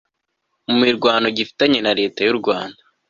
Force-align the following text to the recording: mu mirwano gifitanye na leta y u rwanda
mu 0.67 0.75
mirwano 0.83 1.27
gifitanye 1.37 1.79
na 1.85 1.91
leta 1.99 2.19
y 2.23 2.29
u 2.33 2.37
rwanda 2.39 2.81